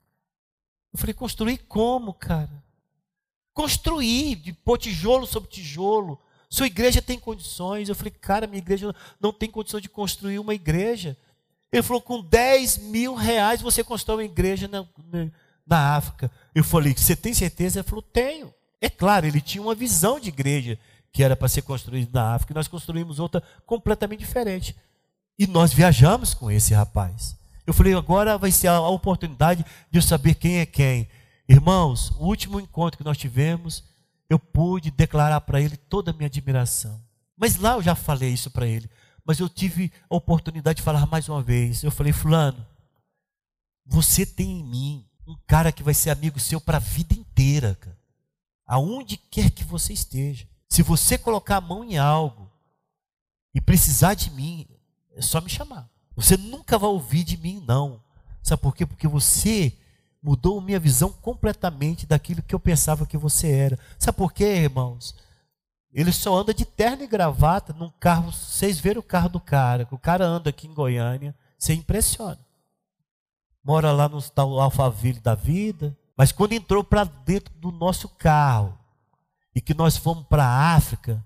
[0.94, 2.64] Eu falei: Construir como, cara?
[3.54, 6.20] Construir, de pôr tijolo sobre tijolo
[6.52, 7.88] sua igreja tem condições.
[7.88, 11.16] Eu falei, cara, minha igreja não tem condições de construir uma igreja.
[11.72, 15.32] Ele falou, com 10 mil reais você constrói uma igreja na, na,
[15.66, 16.30] na África.
[16.54, 17.80] Eu falei, você tem certeza?
[17.80, 18.54] Ele falou, tenho.
[18.82, 20.78] É claro, ele tinha uma visão de igreja
[21.14, 24.76] que era para ser construída na África, e nós construímos outra completamente diferente.
[25.40, 27.36] E nós viajamos com esse rapaz.
[27.72, 31.08] Eu falei, agora vai ser a oportunidade de eu saber quem é quem.
[31.48, 33.86] Irmãos, o último encontro que nós tivemos,
[34.30, 37.02] eu pude declarar para ele toda a minha admiração.
[37.38, 38.90] Mas lá eu já falei isso para ele.
[39.24, 41.82] Mas eu tive a oportunidade de falar mais uma vez.
[41.82, 42.68] Eu falei, Fulano,
[43.86, 47.76] você tem em mim um cara que vai ser amigo seu para a vida inteira,
[47.76, 47.98] cara.
[48.68, 50.46] Aonde quer que você esteja.
[50.68, 52.52] Se você colocar a mão em algo
[53.56, 54.68] e precisar de mim,
[55.16, 55.91] é só me chamar.
[56.16, 58.02] Você nunca vai ouvir de mim, não.
[58.42, 58.86] Sabe por quê?
[58.86, 59.74] Porque você
[60.22, 63.80] mudou minha visão completamente daquilo que eu pensava que você era.
[63.98, 65.16] Sabe por quê, irmãos?
[65.94, 68.32] Ele só anda de terno e gravata num carro.
[68.32, 72.40] Vocês viram o carro do cara, o cara anda aqui em Goiânia, você impressiona.
[73.64, 78.78] Mora lá no tal Alphaville da vida, mas quando entrou para dentro do nosso carro
[79.54, 81.24] e que nós fomos para a África,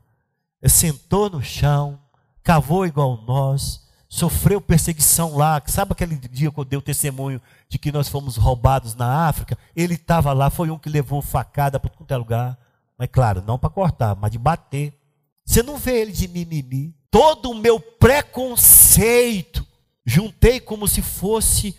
[0.67, 1.99] sentou no chão,
[2.43, 3.84] cavou igual nós,
[4.15, 5.61] sofreu perseguição lá.
[5.65, 9.57] Sabe aquele dia que eu dei o testemunho de que nós fomos roubados na África?
[9.75, 12.57] Ele estava lá, foi um que levou facada para todo lugar.
[12.97, 14.97] Mas claro, não para cortar, mas de bater.
[15.45, 16.95] Você não vê ele de mimimi.
[17.11, 19.67] Todo o meu preconceito,
[20.05, 21.77] juntei como se fosse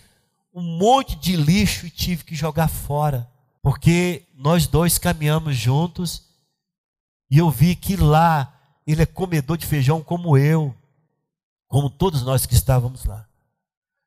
[0.53, 3.27] um monte de lixo e tive que jogar fora.
[3.63, 6.23] Porque nós dois caminhamos juntos
[7.31, 8.53] e eu vi que lá
[8.85, 10.73] ele é comedor de feijão como eu
[11.67, 13.27] como todos nós que estávamos lá.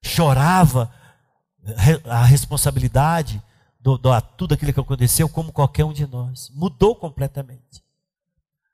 [0.02, 0.92] Chorava
[2.06, 3.42] a responsabilidade
[3.78, 6.50] do, do, tudo aquilo que aconteceu, como qualquer um de nós.
[6.54, 7.82] Mudou completamente.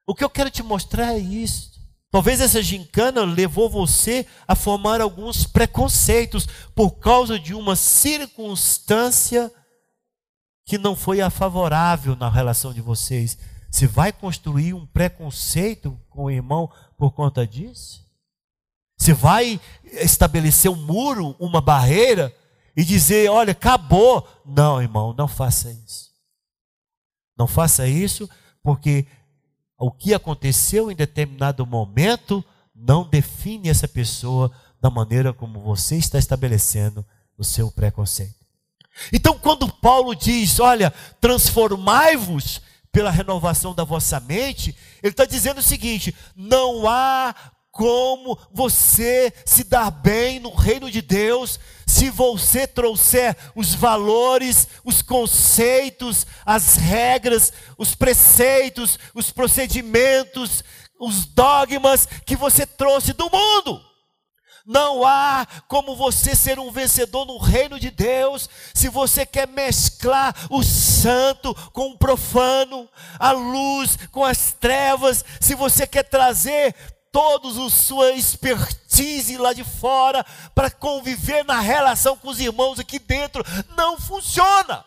[0.06, 1.76] O que eu quero te mostrar é isso.
[2.10, 9.52] Talvez essa gincana levou você a formar alguns preconceitos por causa de uma circunstância
[10.64, 13.36] que não foi a favorável na relação de vocês.
[13.70, 18.05] Você vai construir um preconceito com o irmão por conta disso?
[18.96, 22.34] Você vai estabelecer um muro, uma barreira
[22.76, 24.26] e dizer: olha, acabou.
[24.44, 26.10] Não, irmão, não faça isso.
[27.38, 28.28] Não faça isso,
[28.62, 29.06] porque
[29.78, 36.18] o que aconteceu em determinado momento não define essa pessoa da maneira como você está
[36.18, 37.04] estabelecendo
[37.36, 38.34] o seu preconceito.
[39.12, 45.62] Então, quando Paulo diz: olha, transformai-vos pela renovação da vossa mente, ele está dizendo o
[45.62, 47.34] seguinte: não há
[47.76, 55.02] como você se dar bem no reino de Deus se você trouxer os valores, os
[55.02, 60.64] conceitos, as regras, os preceitos, os procedimentos,
[60.98, 63.80] os dogmas que você trouxe do mundo.
[64.66, 70.34] Não há como você ser um vencedor no reino de Deus se você quer mesclar
[70.50, 76.74] o santo com o profano, a luz com as trevas, se você quer trazer
[77.12, 82.98] todos a sua expertise lá de fora para conviver na relação com os irmãos aqui
[82.98, 83.44] dentro.
[83.76, 84.84] Não funciona.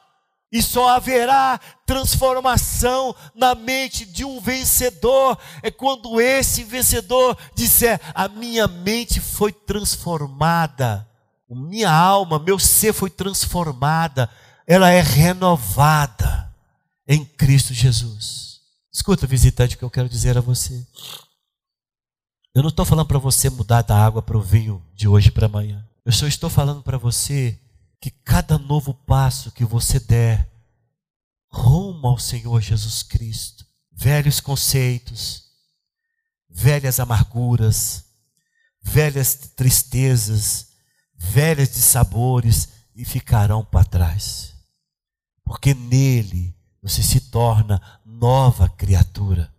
[0.52, 8.28] E só haverá transformação na mente de um vencedor é quando esse vencedor disser: A
[8.28, 11.08] minha mente foi transformada,
[11.48, 14.28] minha alma, meu ser foi transformada,
[14.66, 16.52] ela é renovada
[17.08, 18.60] em Cristo Jesus.
[18.92, 20.86] Escuta, visitante, o que eu quero dizer a você.
[22.60, 25.46] Eu não estou falando para você mudar da água para o vinho de hoje para
[25.46, 25.88] amanhã.
[26.04, 27.58] Eu só estou falando para você
[28.02, 30.52] que cada novo passo que você der
[31.50, 35.46] rumo ao Senhor Jesus Cristo, velhos conceitos,
[36.50, 38.04] velhas amarguras,
[38.82, 40.68] velhas tristezas,
[41.16, 44.54] velhas dissabores e ficarão para trás.
[45.46, 49.50] Porque nele você se torna nova criatura.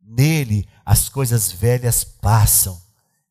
[0.00, 2.80] Nele as coisas velhas passam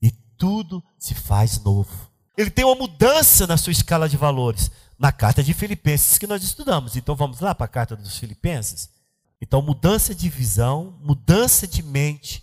[0.02, 2.10] e tudo se faz novo.
[2.38, 4.72] Ele tem uma mudança na sua escala de valores.
[4.98, 6.96] Na carta de Filipenses que nós estudamos.
[6.96, 8.90] Então vamos lá para a carta dos Filipenses.
[9.44, 12.42] Então, mudança de visão, mudança de mente,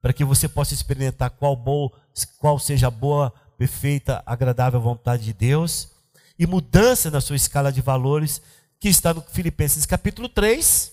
[0.00, 1.92] para que você possa experimentar qual, boa,
[2.38, 5.90] qual seja a boa, perfeita, agradável vontade de Deus.
[6.38, 8.40] E mudança na sua escala de valores,
[8.80, 10.90] que está no Filipenses capítulo 3,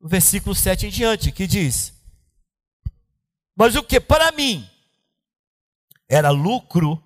[0.00, 1.92] versículo 7 em diante, que diz:
[3.58, 4.64] Mas o que para mim
[6.08, 7.02] era lucro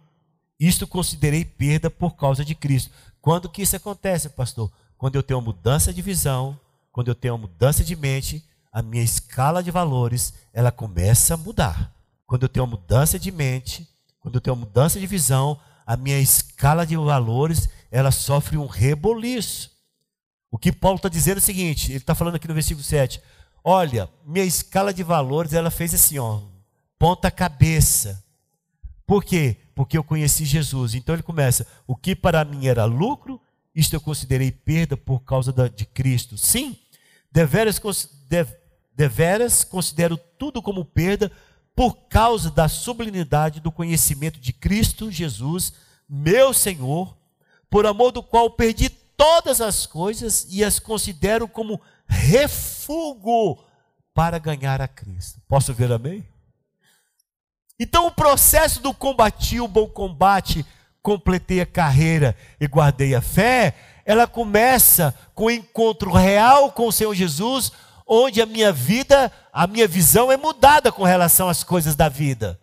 [0.61, 2.93] isto considerei perda por causa de Cristo.
[3.23, 4.71] Quando que isso acontece, pastor?
[4.99, 6.61] Quando eu tenho uma mudança de visão,
[6.93, 11.37] quando eu tenho uma mudança de mente, a minha escala de valores, ela começa a
[11.39, 11.91] mudar.
[12.27, 13.89] Quando eu tenho uma mudança de mente,
[14.21, 18.67] quando eu tenho uma mudança de visão, a minha escala de valores, ela sofre um
[18.67, 19.71] reboliço.
[20.51, 23.23] O que Paulo está dizendo é o seguinte, ele está falando aqui no versículo 7,
[23.65, 26.41] olha, minha escala de valores, ela fez assim, ó,
[26.99, 28.23] ponta cabeça.
[29.07, 29.57] Por quê?
[29.75, 30.95] porque eu conheci Jesus.
[30.95, 33.41] Então ele começa: o que para mim era lucro,
[33.75, 36.37] isto eu considerei perda por causa da, de Cristo.
[36.37, 36.77] Sim,
[37.31, 37.81] deveras,
[38.29, 38.47] de,
[38.95, 41.31] deveras considero tudo como perda
[41.75, 45.73] por causa da sublimidade do conhecimento de Cristo Jesus,
[46.09, 47.17] meu Senhor,
[47.71, 51.81] por amor do qual perdi todas as coisas e as considero como
[52.13, 53.59] refúgio
[54.15, 55.41] para ganhar a Cristo.
[55.49, 56.25] Posso ver amém?
[57.79, 60.65] Então, o processo do combati o bom combate,
[61.03, 66.93] completei a carreira e guardei a fé, ela começa com o encontro real com o
[66.93, 67.73] Senhor Jesus,
[68.07, 72.61] onde a minha vida, a minha visão é mudada com relação às coisas da vida.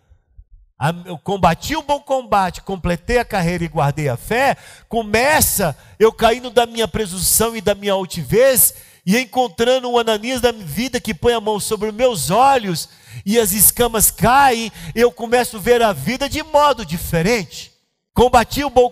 [1.04, 4.56] Eu combati o bom combate, completei a carreira e guardei a fé.
[4.88, 8.74] Começa eu caindo da minha presunção e da minha altivez
[9.10, 12.88] e encontrando o Ananias da vida que põe a mão sobre meus olhos
[13.26, 17.72] e as escamas caem, eu começo a ver a vida de modo diferente.
[18.14, 18.88] Combati o bom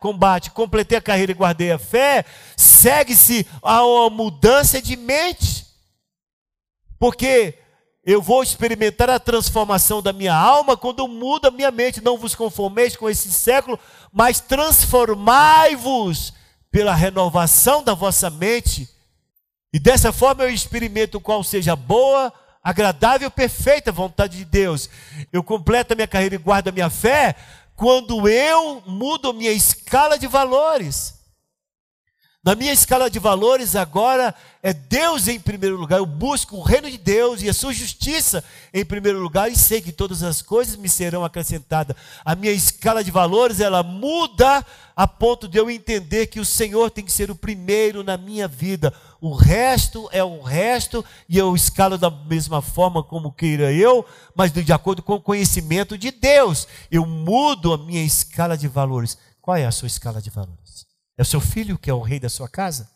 [0.00, 2.24] combate, completei a carreira e guardei a fé,
[2.56, 5.66] segue-se a uma mudança de mente.
[6.98, 7.58] Porque
[8.02, 12.02] eu vou experimentar a transformação da minha alma quando muda a minha mente.
[12.02, 13.78] Não vos conformeis com esse século,
[14.10, 16.32] mas transformai-vos
[16.70, 18.94] pela renovação da vossa mente.
[19.74, 22.32] E dessa forma eu experimento qual seja boa,
[22.62, 24.88] agradável perfeita vontade de Deus.
[25.32, 27.34] Eu completo a minha carreira e guardo a minha fé
[27.74, 31.14] quando eu mudo a minha escala de valores.
[32.44, 35.98] Na minha escala de valores agora é Deus em primeiro lugar.
[35.98, 39.80] Eu busco o reino de Deus e a sua justiça em primeiro lugar e sei
[39.80, 41.96] que todas as coisas me serão acrescentadas.
[42.22, 46.90] A minha escala de valores ela muda a ponto de eu entender que o Senhor
[46.90, 48.92] tem que ser o primeiro na minha vida.
[49.24, 54.04] O resto é o resto e eu escalo da mesma forma como queira eu,
[54.36, 56.68] mas de acordo com o conhecimento de Deus.
[56.90, 59.16] Eu mudo a minha escala de valores.
[59.40, 60.84] Qual é a sua escala de valores?
[61.16, 62.86] É o seu filho que é o rei da sua casa?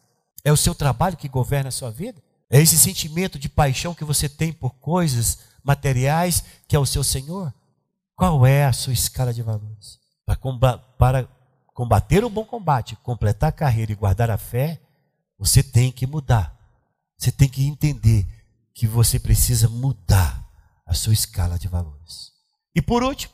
[0.44, 2.22] É o seu trabalho que governa a sua vida?
[2.50, 7.02] É esse sentimento de paixão que você tem por coisas materiais que é o seu
[7.02, 7.54] Senhor?
[8.14, 9.98] Qual é a sua escala de valores?
[10.26, 11.26] Para
[11.72, 14.78] combater o bom combate, completar a carreira e guardar a fé,
[15.38, 16.56] você tem que mudar.
[17.16, 18.26] Você tem que entender
[18.74, 20.46] que você precisa mudar
[20.86, 22.32] a sua escala de valores.
[22.74, 23.32] E por último,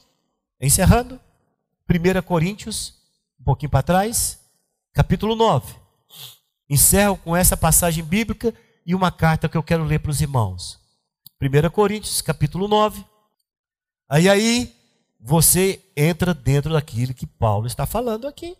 [0.61, 1.21] encerrando,
[1.89, 2.95] 1 Coríntios,
[3.39, 4.39] um pouquinho para trás,
[4.93, 5.75] capítulo 9.
[6.69, 8.55] Encerro com essa passagem bíblica
[8.87, 10.81] e uma carta que eu quero ler para os irmãos.
[11.41, 13.05] 1 Coríntios, capítulo 9.
[14.09, 14.75] Aí aí,
[15.21, 18.57] você entra dentro daquilo que Paulo está falando aqui.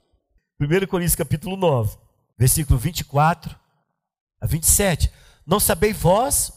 [0.61, 1.97] 1 Coríntios capítulo 9,
[2.37, 3.57] versículo 24
[4.41, 5.11] a 27.
[5.47, 6.53] Não sabeis vós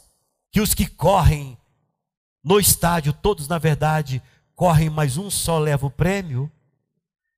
[0.52, 1.58] que os que correm
[2.44, 4.22] no estádio, todos na verdade
[4.56, 6.52] correm, mas um só leva o prêmio?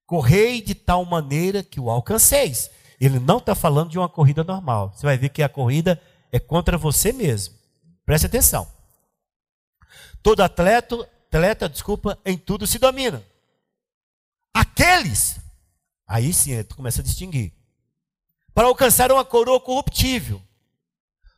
[0.05, 2.71] Correi de tal maneira que o alcanceis.
[2.99, 4.93] Ele não está falando de uma corrida normal.
[4.95, 7.55] Você vai ver que a corrida é contra você mesmo.
[8.05, 8.67] Preste atenção.
[10.23, 10.95] Todo atleta,
[11.27, 13.23] atleta, desculpa, em tudo se domina.
[14.53, 15.39] Aqueles,
[16.07, 17.53] aí sim, tu começa a distinguir.
[18.59, 20.41] Para alcançar uma coroa corruptível.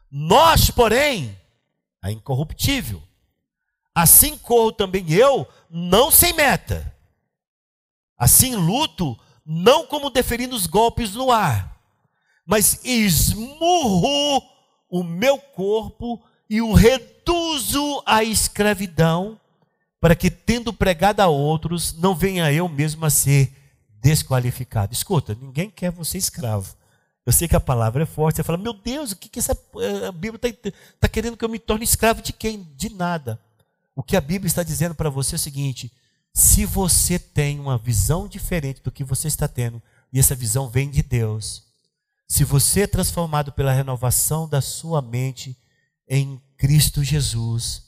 [0.10, 1.38] Nós, porém,
[2.02, 3.00] a incorruptível.
[3.94, 6.92] Assim corro também eu, não sem meta.
[8.18, 9.16] Assim luto,
[9.46, 11.80] não como deferindo os golpes no ar,
[12.44, 14.42] mas esmurro
[14.90, 16.20] o meu corpo
[16.50, 19.40] e o reduzo à escravidão,
[20.00, 23.56] para que, tendo pregado a outros, não venha eu mesmo a ser
[24.02, 24.92] desqualificado.
[24.92, 26.81] Escuta, ninguém quer você escravo.
[27.26, 28.38] Eu sei que a palavra é forte.
[28.38, 31.46] Você fala, meu Deus, o que, que essa eh, a Bíblia está tá querendo que
[31.46, 32.64] eu me torne escravo de quem?
[32.76, 33.40] De nada.
[33.96, 35.92] O que a Bíblia está dizendo para você é o seguinte:
[36.34, 40.90] se você tem uma visão diferente do que você está tendo, e essa visão vem
[40.90, 41.64] de Deus,
[42.28, 45.58] se você é transformado pela renovação da sua mente
[46.08, 47.84] em Cristo Jesus,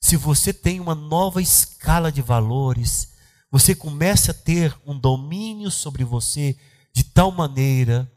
[0.00, 3.14] se você tem uma nova escala de valores,
[3.50, 6.58] você começa a ter um domínio sobre você
[6.92, 8.10] de tal maneira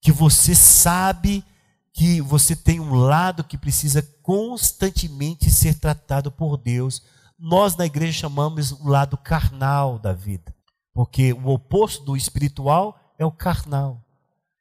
[0.00, 1.44] que você sabe
[1.92, 7.02] que você tem um lado que precisa constantemente ser tratado por Deus.
[7.38, 10.54] Nós na igreja chamamos o lado carnal da vida,
[10.94, 14.02] porque o oposto do espiritual é o carnal.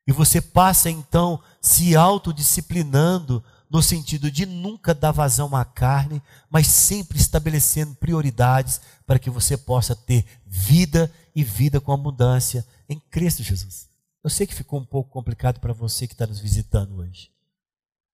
[0.07, 6.67] E você passa então se autodisciplinando no sentido de nunca dar vazão à carne, mas
[6.67, 13.43] sempre estabelecendo prioridades para que você possa ter vida e vida com abundância em Cristo
[13.43, 13.88] Jesus.
[14.24, 17.32] Eu sei que ficou um pouco complicado para você que está nos visitando hoje,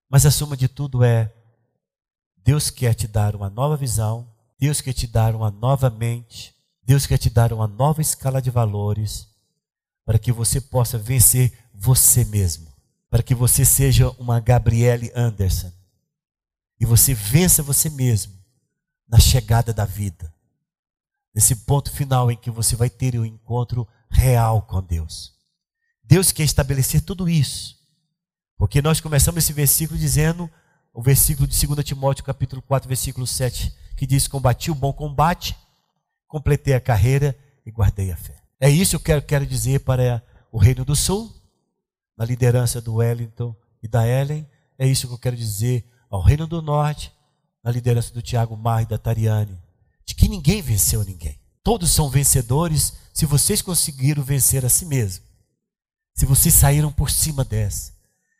[0.08, 1.34] mas a soma de tudo é:
[2.36, 7.06] Deus quer te dar uma nova visão, Deus quer te dar uma nova mente, Deus
[7.06, 9.28] quer te dar uma nova escala de valores,
[10.04, 12.72] para que você possa vencer você mesmo,
[13.10, 15.72] para que você seja uma Gabriele Anderson
[16.78, 18.32] e você vença você mesmo
[19.08, 20.32] na chegada da vida,
[21.34, 25.35] nesse ponto final em que você vai ter o um encontro real com Deus.
[26.06, 27.76] Deus quer estabelecer tudo isso,
[28.56, 30.48] porque nós começamos esse versículo dizendo,
[30.94, 35.56] o versículo de 2 Timóteo, capítulo 4, versículo 7, que diz: Combati o bom combate,
[36.28, 37.36] completei a carreira
[37.66, 38.36] e guardei a fé.
[38.60, 41.34] É isso que eu quero, dizer para o Reino do Sul,
[42.16, 44.46] na liderança do Wellington e da Ellen.
[44.78, 47.12] É isso que eu quero dizer ao Reino do Norte,
[47.64, 49.58] na liderança do Tiago Mar e da Tariane,
[50.06, 51.36] de que ninguém venceu ninguém.
[51.64, 55.25] Todos são vencedores se vocês conseguiram vencer a si mesmo.
[56.16, 57.92] Se vocês saíram por cima dessa.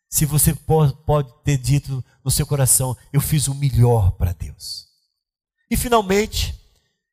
[0.09, 4.87] Se você pode ter dito no seu coração, eu fiz o melhor para Deus.
[5.71, 6.59] E finalmente,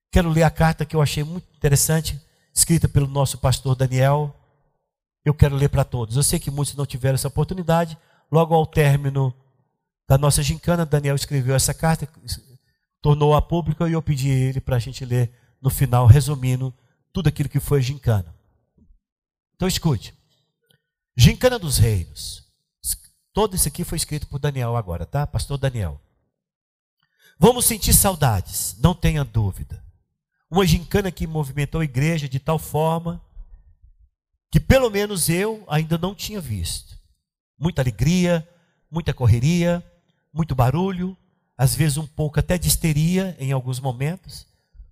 [0.09, 2.18] quero ler a carta que eu achei muito interessante,
[2.53, 4.34] escrita pelo nosso pastor Daniel,
[5.26, 6.16] eu quero ler para todos.
[6.16, 7.97] Eu sei que muitos não tiveram essa oportunidade.
[8.32, 9.36] Logo ao término
[10.07, 12.07] da nossa gincana, Daniel escreveu essa carta,
[13.01, 16.74] tornou-a pública e eu pedi a ele para a gente ler no final, resumindo
[17.11, 18.34] tudo aquilo que foi a gincana.
[19.55, 20.22] Então escute.
[21.16, 22.43] Gincana dos Reinos.
[23.34, 25.26] Todo isso aqui foi escrito por Daniel agora, tá?
[25.26, 25.99] Pastor Daniel.
[27.39, 29.84] Vamos sentir saudades, não tenha dúvida.
[30.49, 33.22] Uma gincana que movimentou a igreja de tal forma
[34.51, 36.95] que pelo menos eu ainda não tinha visto.
[37.57, 38.47] Muita alegria,
[38.89, 39.84] muita correria,
[40.32, 41.18] muito barulho,
[41.57, 44.45] às vezes um pouco até de histeria em alguns momentos,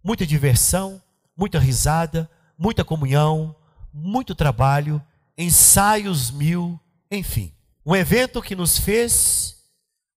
[0.03, 0.99] muita diversão,
[1.37, 3.55] muita risada, muita comunhão,
[3.93, 4.99] muito trabalho,
[5.41, 6.79] ensaios mil,
[7.09, 7.53] enfim.
[7.85, 9.57] Um evento que nos fez,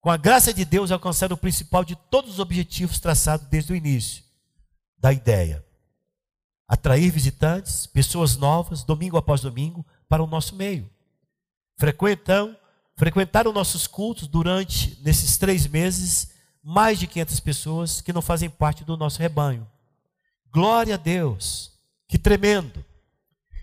[0.00, 3.76] com a graça de Deus, alcançar o principal de todos os objetivos traçados desde o
[3.76, 4.22] início
[4.98, 5.64] da ideia
[6.66, 10.90] atrair visitantes, pessoas novas, domingo após domingo, para o nosso meio.
[11.76, 12.56] Frequentam,
[12.96, 18.84] frequentaram nossos cultos durante, nesses três meses, mais de 500 pessoas que não fazem parte
[18.84, 19.68] do nosso rebanho.
[20.52, 21.72] Glória a Deus,
[22.08, 22.84] que tremendo.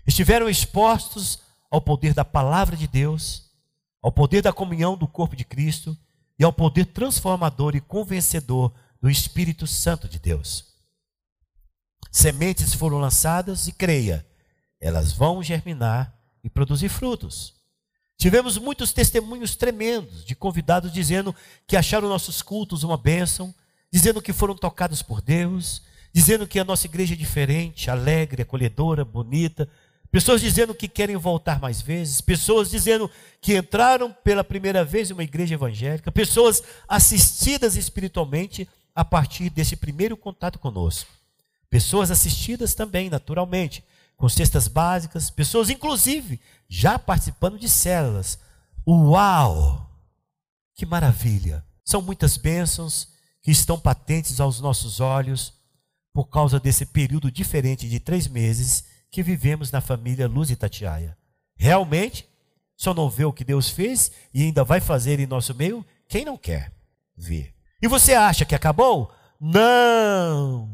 [0.06, 1.40] Estiveram expostos
[1.72, 3.50] ao poder da palavra de Deus,
[4.02, 5.96] ao poder da comunhão do corpo de Cristo
[6.38, 8.70] e ao poder transformador e convencedor
[9.00, 10.66] do Espírito Santo de Deus.
[12.10, 14.26] Sementes foram lançadas e creia,
[14.78, 16.14] elas vão germinar
[16.44, 17.54] e produzir frutos.
[18.18, 21.34] Tivemos muitos testemunhos tremendos de convidados dizendo
[21.66, 23.54] que acharam nossos cultos uma bênção,
[23.90, 29.06] dizendo que foram tocados por Deus, dizendo que a nossa igreja é diferente, alegre, acolhedora,
[29.06, 29.66] bonita.
[30.12, 33.10] Pessoas dizendo que querem voltar mais vezes, pessoas dizendo
[33.40, 39.74] que entraram pela primeira vez em uma igreja evangélica, pessoas assistidas espiritualmente a partir desse
[39.74, 41.10] primeiro contato conosco.
[41.70, 43.82] Pessoas assistidas também, naturalmente,
[44.14, 46.38] com cestas básicas, pessoas, inclusive,
[46.68, 48.38] já participando de células.
[48.86, 49.90] Uau!
[50.74, 51.64] Que maravilha!
[51.82, 53.08] São muitas bênçãos
[53.40, 55.54] que estão patentes aos nossos olhos
[56.12, 61.16] por causa desse período diferente de três meses que vivemos na família Luz Itatiaia.
[61.54, 62.26] Realmente,
[62.74, 66.24] só não vê o que Deus fez e ainda vai fazer em nosso meio quem
[66.24, 66.72] não quer
[67.14, 67.54] ver.
[67.80, 69.12] E você acha que acabou?
[69.38, 70.68] Não!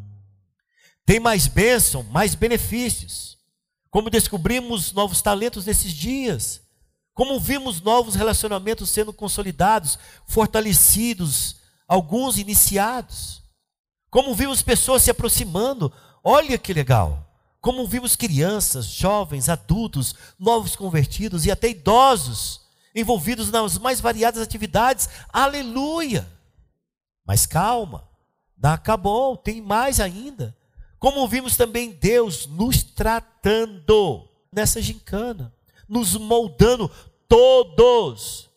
[1.04, 3.36] Tem mais bênção, mais benefícios.
[3.90, 6.62] Como descobrimos novos talentos nesses dias.
[7.14, 11.56] Como vimos novos relacionamentos sendo consolidados, fortalecidos,
[11.88, 13.42] alguns iniciados.
[14.10, 15.92] Como vimos pessoas se aproximando.
[16.22, 17.27] Olha que legal.
[17.68, 22.62] Como vimos crianças, jovens, adultos, novos convertidos e até idosos
[22.94, 25.06] envolvidos nas mais variadas atividades.
[25.30, 26.26] Aleluia!
[27.26, 28.08] Mas calma,
[28.56, 30.56] não acabou, tem mais ainda.
[30.98, 35.52] Como vimos também Deus nos tratando nessa gincana,
[35.86, 36.90] nos moldando
[37.28, 38.48] todos,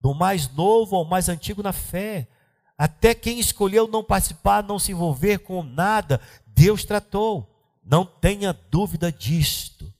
[0.00, 2.28] do mais novo ao mais antigo na fé.
[2.78, 7.51] Até quem escolheu não participar, não se envolver com nada, Deus tratou.
[7.84, 9.92] Não tenha dúvida disto.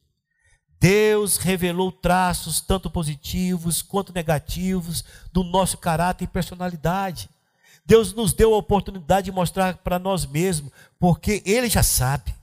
[0.79, 7.31] Deus revelou traços tanto positivos quanto negativos do nosso caráter e personalidade.
[7.85, 12.35] Deus nos deu a oportunidade de mostrar para nós mesmos, porque Ele já sabe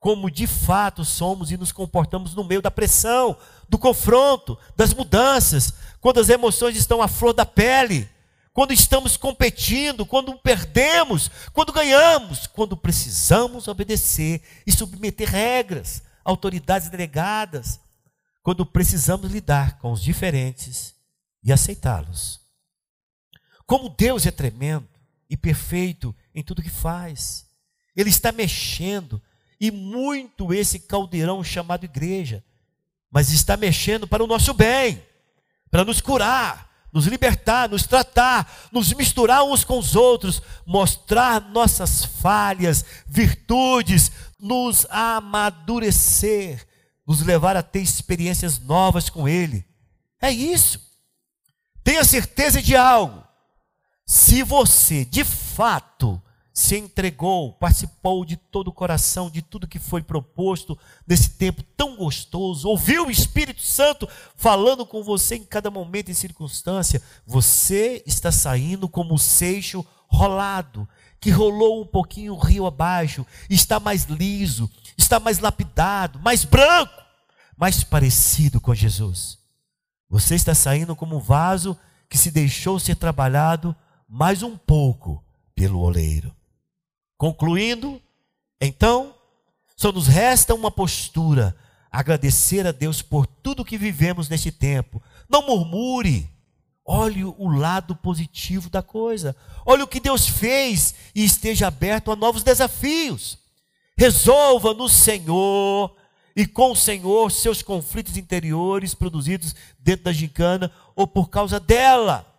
[0.00, 3.36] como de fato somos e nos comportamos no meio da pressão,
[3.68, 8.08] do confronto, das mudanças, quando as emoções estão à flor da pele,
[8.52, 17.80] quando estamos competindo, quando perdemos, quando ganhamos, quando precisamos obedecer e submeter regras, autoridades delegadas,
[18.42, 20.94] quando precisamos lidar com os diferentes
[21.42, 22.40] e aceitá-los.
[23.66, 24.88] Como Deus é tremendo
[25.28, 27.46] e perfeito em tudo que faz.
[27.94, 29.22] Ele está mexendo
[29.60, 32.42] e muito esse caldeirão chamado igreja,
[33.10, 35.02] mas está mexendo para o nosso bem,
[35.70, 42.04] para nos curar, nos libertar, nos tratar, nos misturar uns com os outros, mostrar nossas
[42.04, 46.66] falhas, virtudes, nos amadurecer,
[47.06, 49.64] nos levar a ter experiências novas com Ele.
[50.20, 50.80] É isso.
[51.82, 53.24] Tenha certeza de algo.
[54.06, 56.20] Se você, de fato,
[56.52, 61.96] se entregou, participou de todo o coração de tudo que foi proposto nesse tempo tão
[61.96, 68.32] gostoso, ouviu o Espírito Santo falando com você em cada momento e circunstância, você está
[68.32, 70.88] saindo como o seixo rolado,
[71.20, 77.02] que rolou um pouquinho o rio abaixo, está mais liso, está mais lapidado, mais branco,
[77.56, 79.38] mais parecido com Jesus.
[80.08, 81.78] Você está saindo como um vaso
[82.08, 83.76] que se deixou ser trabalhado
[84.08, 85.24] mais um pouco
[85.54, 86.34] pelo oleiro.
[87.20, 88.00] Concluindo,
[88.58, 89.14] então,
[89.76, 91.54] só nos resta uma postura,
[91.92, 95.02] agradecer a Deus por tudo que vivemos neste tempo.
[95.28, 96.30] Não murmure.
[96.82, 99.36] Olhe o lado positivo da coisa.
[99.66, 103.36] Olhe o que Deus fez e esteja aberto a novos desafios.
[103.98, 105.94] Resolva no Senhor
[106.34, 112.29] e com o Senhor seus conflitos interiores produzidos dentro da gincana ou por causa dela.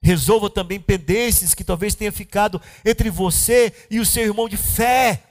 [0.00, 5.24] Resolva também pendências que talvez tenha ficado entre você e o seu irmão de fé.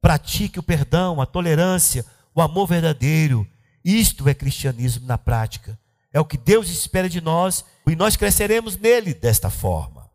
[0.00, 2.04] Pratique o perdão, a tolerância,
[2.34, 3.46] o amor verdadeiro.
[3.84, 5.78] Isto é cristianismo na prática.
[6.12, 10.10] É o que Deus espera de nós e nós cresceremos nele desta forma.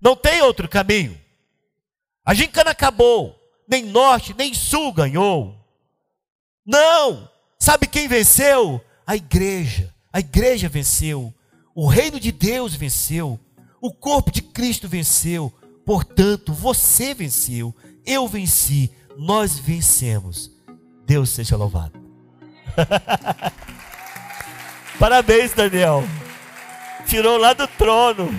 [0.00, 1.18] Não tem outro caminho.
[2.24, 3.40] A gincana acabou.
[3.68, 5.54] Nem norte, nem sul ganhou.
[6.64, 7.28] Não!
[7.58, 8.80] Sabe quem venceu?
[9.06, 9.94] A igreja.
[10.12, 11.32] A igreja venceu.
[11.76, 13.38] O reino de Deus venceu,
[13.82, 15.52] o corpo de Cristo venceu,
[15.84, 20.50] portanto, você venceu, eu venci, nós vencemos.
[21.04, 21.92] Deus seja louvado.
[24.98, 26.02] Parabéns, Daniel.
[27.06, 28.30] Tirou lá do trono.